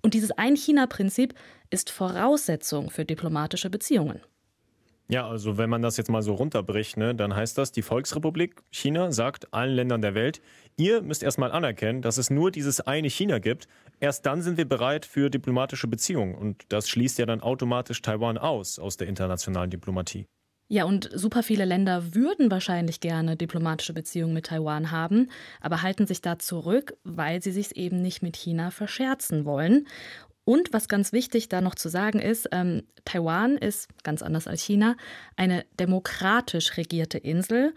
[0.06, 1.34] Und dieses Ein-China-Prinzip
[1.68, 4.20] ist Voraussetzung für diplomatische Beziehungen.
[5.08, 8.54] Ja, also wenn man das jetzt mal so runterbricht, ne, dann heißt das, die Volksrepublik
[8.70, 10.40] China sagt allen Ländern der Welt,
[10.76, 13.66] ihr müsst erstmal anerkennen, dass es nur dieses eine China gibt.
[13.98, 16.36] Erst dann sind wir bereit für diplomatische Beziehungen.
[16.36, 20.26] Und das schließt ja dann automatisch Taiwan aus, aus der internationalen Diplomatie.
[20.68, 26.06] Ja, und super viele Länder würden wahrscheinlich gerne diplomatische Beziehungen mit Taiwan haben, aber halten
[26.06, 29.86] sich da zurück, weil sie sich eben nicht mit China verscherzen wollen.
[30.44, 34.62] Und was ganz wichtig da noch zu sagen ist, ähm, Taiwan ist, ganz anders als
[34.62, 34.96] China,
[35.36, 37.72] eine demokratisch regierte Insel.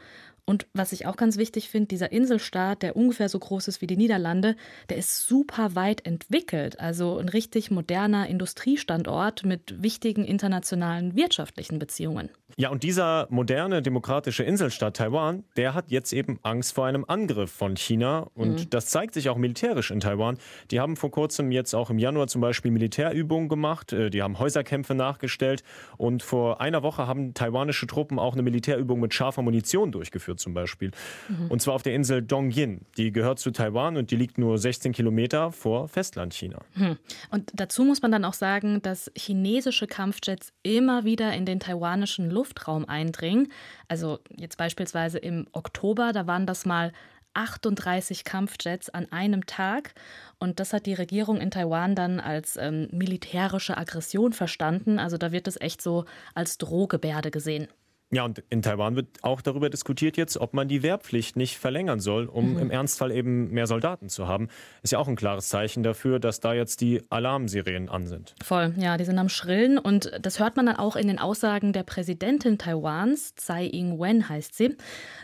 [0.50, 3.86] Und was ich auch ganz wichtig finde, dieser Inselstaat, der ungefähr so groß ist wie
[3.86, 4.56] die Niederlande,
[4.90, 6.80] der ist super weit entwickelt.
[6.80, 12.32] Also ein richtig moderner Industriestandort mit wichtigen internationalen wirtschaftlichen Beziehungen.
[12.58, 17.52] Ja, und dieser moderne demokratische Inselstaat Taiwan, der hat jetzt eben Angst vor einem Angriff
[17.52, 18.32] von China.
[18.34, 18.70] Und mhm.
[18.72, 20.40] das zeigt sich auch militärisch in Taiwan.
[20.72, 23.94] Die haben vor kurzem jetzt auch im Januar zum Beispiel Militärübungen gemacht.
[23.94, 25.64] Äh, die haben Häuserkämpfe nachgestellt.
[25.98, 30.54] Und vor einer Woche haben taiwanische Truppen auch eine Militärübung mit scharfer Munition durchgeführt zum
[30.54, 30.92] Beispiel.
[31.28, 31.50] Mhm.
[31.50, 32.82] Und zwar auf der Insel Dongyin.
[32.98, 36.60] Die gehört zu Taiwan und die liegt nur 16 Kilometer vor Festlandchina.
[36.76, 36.98] Mhm.
[37.30, 42.30] Und dazu muss man dann auch sagen, dass chinesische Kampfjets immer wieder in den taiwanischen
[42.30, 43.52] Luft Luftraum eindringen.
[43.88, 46.92] Also jetzt beispielsweise im Oktober, da waren das mal
[47.34, 49.94] 38 Kampfjets an einem Tag.
[50.40, 55.00] Und das hat die Regierung in Taiwan dann als ähm, militärische Aggression verstanden.
[55.00, 57.68] Also da wird es echt so als Drohgebärde gesehen.
[58.12, 62.00] Ja, und in Taiwan wird auch darüber diskutiert jetzt, ob man die Wehrpflicht nicht verlängern
[62.00, 62.60] soll, um mhm.
[62.60, 64.48] im Ernstfall eben mehr Soldaten zu haben.
[64.82, 68.34] Ist ja auch ein klares Zeichen dafür, dass da jetzt die Alarmsirenen an sind.
[68.44, 71.72] Voll, ja, die sind am Schrillen und das hört man dann auch in den Aussagen
[71.72, 74.76] der Präsidentin Taiwans, Tsai Ing-wen heißt sie.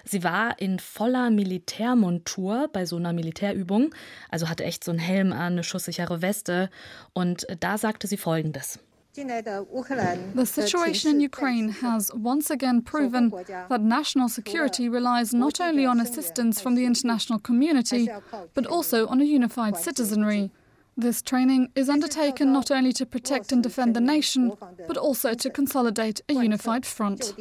[0.04, 3.95] Sie war in voller Militärmontur bei so einer Militärübung,
[4.30, 6.69] also hatte echt so einen Helm an, eine schusssichere Weste
[7.13, 8.80] und da sagte sie Folgendes.
[9.15, 13.30] The situation in Ukraine has once again proven
[13.69, 18.10] that national security relies not only on assistance from the international community,
[18.54, 20.51] but also on a unified citizenry.
[20.97, 24.54] This training is undertaken not only to protect and defend the nation,
[24.88, 27.34] but also to consolidate a unified front.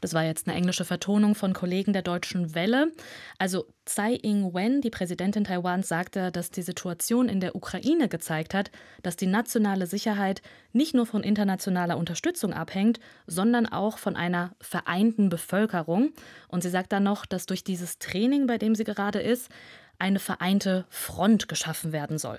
[0.00, 2.92] Das war jetzt eine englische Vertonung von Kollegen der Deutschen Welle.
[3.38, 8.70] Also Tsai Ing-wen, die Präsidentin Taiwans, sagte, dass die Situation in der Ukraine gezeigt hat,
[9.02, 15.28] dass die nationale Sicherheit nicht nur von internationaler Unterstützung abhängt, sondern auch von einer vereinten
[15.30, 16.12] Bevölkerung.
[16.48, 19.50] Und sie sagt dann noch, dass durch dieses Training, bei dem sie gerade ist,
[19.98, 22.38] eine vereinte Front geschaffen werden soll.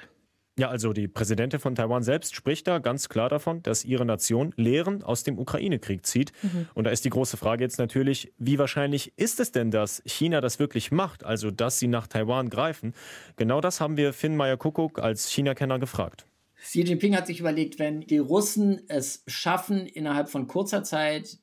[0.60, 4.54] Ja, also die Präsidentin von Taiwan selbst spricht da ganz klar davon, dass ihre Nation
[4.58, 6.32] Lehren aus dem Ukraine-Krieg zieht.
[6.42, 6.68] Mhm.
[6.74, 10.42] Und da ist die große Frage jetzt natürlich, wie wahrscheinlich ist es denn, dass China
[10.42, 12.94] das wirklich macht, also dass sie nach Taiwan greifen?
[13.36, 16.26] Genau das haben wir Finn Meyer-Kuckuck als China-Kenner gefragt.
[16.60, 21.38] Xi Jinping hat sich überlegt, wenn die Russen es schaffen, innerhalb von kurzer Zeit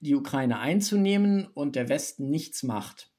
[0.00, 3.12] die Ukraine einzunehmen und der Westen nichts macht,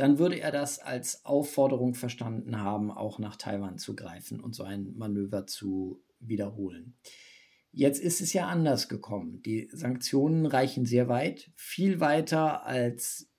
[0.00, 4.62] dann würde er das als Aufforderung verstanden haben, auch nach Taiwan zu greifen und so
[4.62, 6.96] ein Manöver zu wiederholen.
[7.70, 9.42] Jetzt ist es ja anders gekommen.
[9.42, 13.30] Die Sanktionen reichen sehr weit, viel weiter als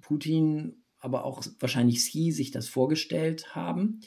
[0.00, 4.00] Putin, aber auch wahrscheinlich Xi sich das vorgestellt haben.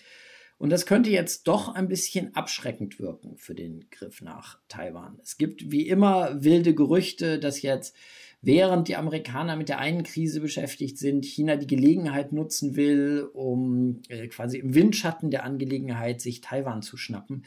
[0.61, 5.17] Und das könnte jetzt doch ein bisschen abschreckend wirken für den Griff nach Taiwan.
[5.23, 7.95] Es gibt wie immer wilde Gerüchte, dass jetzt
[8.43, 14.03] während die Amerikaner mit der einen Krise beschäftigt sind, China die Gelegenheit nutzen will, um
[14.07, 17.43] äh, quasi im Windschatten der Angelegenheit sich Taiwan zu schnappen.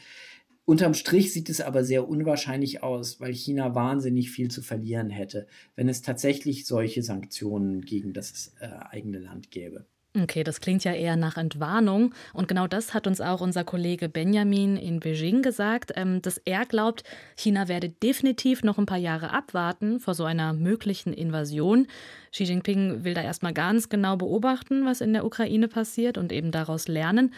[0.65, 5.47] Unterm Strich sieht es aber sehr unwahrscheinlich aus, weil China wahnsinnig viel zu verlieren hätte,
[5.77, 9.85] wenn es tatsächlich solche Sanktionen gegen das äh, eigene Land gäbe.
[10.17, 12.13] Okay, das klingt ja eher nach Entwarnung.
[12.31, 16.65] Und genau das hat uns auch unser Kollege Benjamin in Beijing gesagt, ähm, dass er
[16.65, 17.03] glaubt,
[17.35, 21.87] China werde definitiv noch ein paar Jahre abwarten vor so einer möglichen Invasion.
[22.31, 26.51] Xi Jinping will da erstmal ganz genau beobachten, was in der Ukraine passiert und eben
[26.51, 27.33] daraus lernen.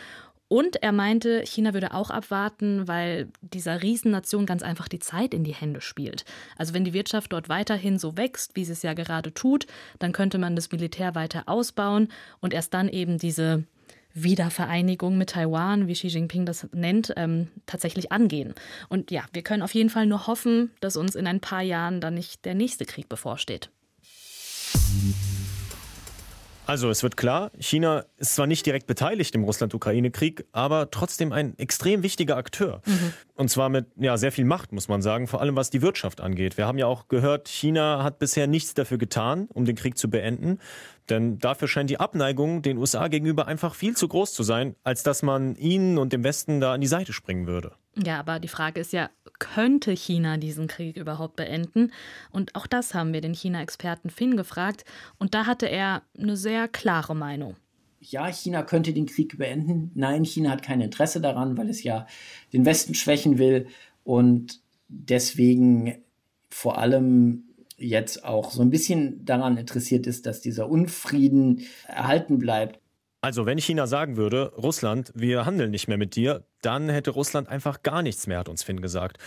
[0.49, 5.43] Und er meinte, China würde auch abwarten, weil dieser Riesennation ganz einfach die Zeit in
[5.43, 6.23] die Hände spielt.
[6.57, 9.67] Also wenn die Wirtschaft dort weiterhin so wächst, wie sie es ja gerade tut,
[9.99, 12.07] dann könnte man das Militär weiter ausbauen
[12.39, 13.65] und erst dann eben diese
[14.13, 18.55] Wiedervereinigung mit Taiwan, wie Xi Jinping das nennt, ähm, tatsächlich angehen.
[18.89, 22.01] Und ja, wir können auf jeden Fall nur hoffen, dass uns in ein paar Jahren
[22.01, 23.69] dann nicht der nächste Krieg bevorsteht.
[26.67, 31.58] Also es wird klar, China ist zwar nicht direkt beteiligt im Russland-Ukraine-Krieg, aber trotzdem ein
[31.58, 32.82] extrem wichtiger Akteur.
[32.86, 33.13] Mhm.
[33.38, 36.21] Und zwar mit ja, sehr viel Macht, muss man sagen, vor allem was die Wirtschaft
[36.21, 36.58] angeht.
[36.58, 40.10] Wir haben ja auch gehört, China hat bisher nichts dafür getan, um den Krieg zu
[40.10, 40.58] beenden.
[41.08, 45.04] Denn dafür scheint die Abneigung den USA gegenüber einfach viel zu groß zu sein, als
[45.04, 47.73] dass man ihnen und dem Westen da an die Seite springen würde.
[47.95, 51.91] Ja, aber die Frage ist ja, könnte China diesen Krieg überhaupt beenden?
[52.32, 54.84] Und auch das haben wir den China-Experten Finn gefragt.
[55.19, 57.56] Und da hatte er eine sehr klare Meinung.
[57.99, 59.91] Ja, China könnte den Krieg beenden.
[59.95, 62.07] Nein, China hat kein Interesse daran, weil es ja
[62.53, 63.67] den Westen schwächen will
[64.03, 65.97] und deswegen
[66.49, 67.43] vor allem
[67.77, 72.79] jetzt auch so ein bisschen daran interessiert ist, dass dieser Unfrieden erhalten bleibt.
[73.21, 77.49] Also wenn China sagen würde, Russland, wir handeln nicht mehr mit dir, dann hätte Russland
[77.49, 79.17] einfach gar nichts mehr, hat uns Finn gesagt.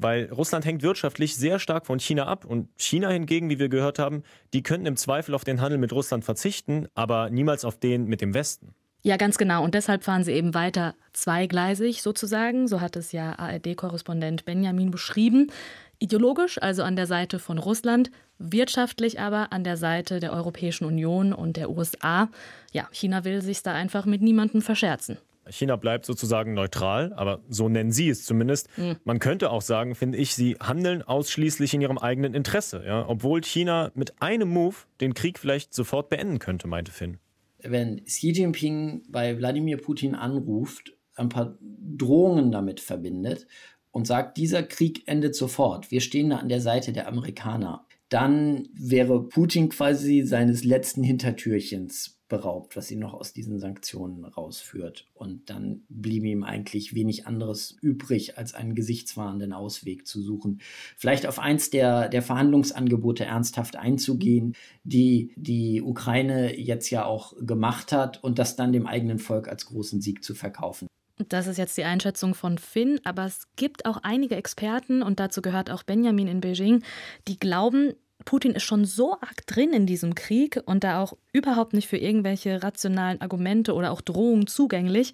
[0.00, 3.98] Weil Russland hängt wirtschaftlich sehr stark von China ab und China hingegen, wie wir gehört
[3.98, 4.22] haben,
[4.54, 8.20] die könnten im Zweifel auf den Handel mit Russland verzichten, aber niemals auf den mit
[8.20, 8.74] dem Westen.
[9.02, 9.64] Ja, ganz genau.
[9.64, 12.68] Und deshalb fahren sie eben weiter zweigleisig sozusagen.
[12.68, 15.50] So hat es ja ARD-Korrespondent Benjamin beschrieben.
[15.98, 21.32] Ideologisch also an der Seite von Russland, wirtschaftlich aber an der Seite der Europäischen Union
[21.32, 22.30] und der USA.
[22.72, 25.18] Ja, China will sich da einfach mit niemandem verscherzen.
[25.50, 28.68] China bleibt sozusagen neutral, aber so nennen sie es zumindest.
[28.76, 28.96] Mhm.
[29.04, 33.06] Man könnte auch sagen, finde ich, sie handeln ausschließlich in ihrem eigenen Interesse, ja?
[33.08, 37.18] obwohl China mit einem Move den Krieg vielleicht sofort beenden könnte, meinte Finn.
[37.62, 43.46] Wenn Xi Jinping bei Wladimir Putin anruft, ein paar Drohungen damit verbindet
[43.90, 48.68] und sagt, dieser Krieg endet sofort, wir stehen da an der Seite der Amerikaner, dann
[48.72, 55.06] wäre Putin quasi seines letzten Hintertürchens beraubt, was ihn noch aus diesen Sanktionen rausführt.
[55.12, 60.62] Und dann blieb ihm eigentlich wenig anderes übrig, als einen gesichtswahrenden Ausweg zu suchen.
[60.96, 67.92] Vielleicht auf eins der, der Verhandlungsangebote ernsthaft einzugehen, die die Ukraine jetzt ja auch gemacht
[67.92, 70.86] hat und das dann dem eigenen Volk als großen Sieg zu verkaufen.
[71.28, 75.42] Das ist jetzt die Einschätzung von Finn, aber es gibt auch einige Experten, und dazu
[75.42, 76.82] gehört auch Benjamin in Beijing,
[77.28, 77.92] die glauben,
[78.24, 81.96] Putin ist schon so arg drin in diesem Krieg und da auch überhaupt nicht für
[81.96, 85.12] irgendwelche rationalen Argumente oder auch Drohungen zugänglich.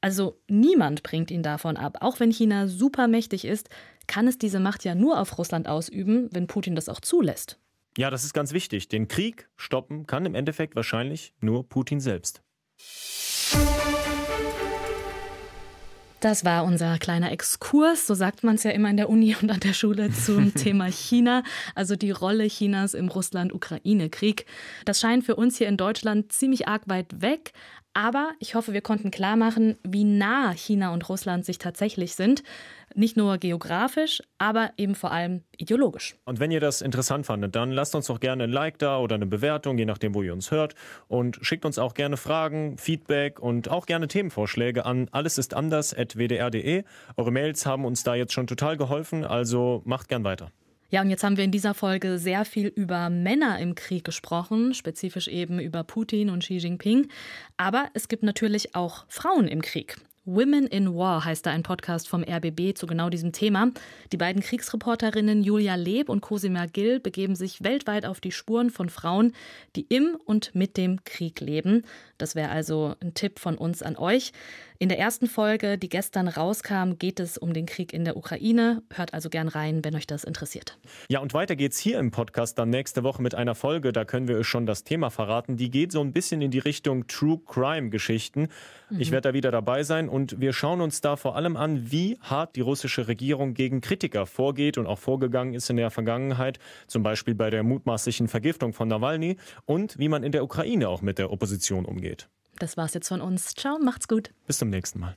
[0.00, 1.98] Also niemand bringt ihn davon ab.
[2.00, 3.68] Auch wenn China super mächtig ist,
[4.06, 7.58] kann es diese Macht ja nur auf Russland ausüben, wenn Putin das auch zulässt.
[7.96, 8.88] Ja, das ist ganz wichtig.
[8.88, 12.42] Den Krieg stoppen kann im Endeffekt wahrscheinlich nur Putin selbst.
[16.20, 19.50] Das war unser kleiner Exkurs, so sagt man es ja immer in der Uni und
[19.52, 21.44] an der Schule zum Thema China,
[21.76, 24.44] also die Rolle Chinas im Russland-Ukraine-Krieg.
[24.84, 27.52] Das scheint für uns hier in Deutschland ziemlich arg weit weg,
[27.98, 32.44] aber ich hoffe, wir konnten klar machen, wie nah China und Russland sich tatsächlich sind.
[32.94, 36.14] Nicht nur geografisch, aber eben vor allem ideologisch.
[36.24, 39.16] Und wenn ihr das interessant fandet, dann lasst uns doch gerne ein Like da oder
[39.16, 40.76] eine Bewertung, je nachdem, wo ihr uns hört.
[41.08, 46.84] Und schickt uns auch gerne Fragen, Feedback und auch gerne Themenvorschläge an allesistanders.wdr.de.
[47.16, 50.52] Eure Mails haben uns da jetzt schon total geholfen, also macht gern weiter.
[50.90, 54.72] Ja, und jetzt haben wir in dieser Folge sehr viel über Männer im Krieg gesprochen,
[54.72, 57.08] spezifisch eben über Putin und Xi Jinping.
[57.58, 59.96] Aber es gibt natürlich auch Frauen im Krieg.
[60.30, 63.70] Women in War heißt da ein Podcast vom RBB zu genau diesem Thema.
[64.12, 68.90] Die beiden Kriegsreporterinnen Julia Leb und Cosima Gill begeben sich weltweit auf die Spuren von
[68.90, 69.32] Frauen,
[69.74, 71.82] die im und mit dem Krieg leben.
[72.18, 74.32] Das wäre also ein Tipp von uns an euch.
[74.80, 78.82] In der ersten Folge, die gestern rauskam, geht es um den Krieg in der Ukraine.
[78.94, 80.78] Hört also gern rein, wenn euch das interessiert.
[81.08, 84.28] Ja, und weiter geht's hier im Podcast dann nächste Woche mit einer Folge, da können
[84.28, 85.56] wir euch schon das Thema verraten.
[85.56, 88.48] Die geht so ein bisschen in die Richtung True Crime Geschichten.
[88.90, 89.00] Mhm.
[89.00, 92.18] Ich werde da wieder dabei sein und wir schauen uns da vor allem an, wie
[92.20, 97.02] hart die russische Regierung gegen Kritiker vorgeht und auch vorgegangen ist in der Vergangenheit, zum
[97.02, 101.18] Beispiel bei der mutmaßlichen Vergiftung von Nawalny und wie man in der Ukraine auch mit
[101.18, 102.28] der Opposition umgeht.
[102.58, 103.54] Das war's jetzt von uns.
[103.54, 104.30] Ciao, macht's gut.
[104.46, 105.16] Bis zum nächsten Mal.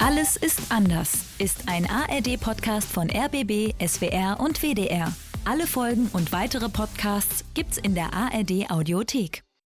[0.00, 5.12] Alles ist anders ist ein ARD-Podcast von RBB, SWR und WDR.
[5.44, 9.47] Alle Folgen und weitere Podcasts gibt's in der ARD Audiothek.